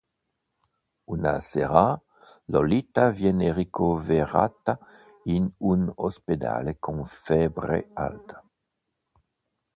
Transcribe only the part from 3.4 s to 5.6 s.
ricoverata in